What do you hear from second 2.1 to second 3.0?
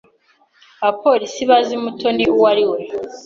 uwo ari we.